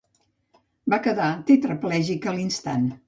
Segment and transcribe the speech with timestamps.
[0.93, 2.91] Va quedar tetraplègica a l'instant.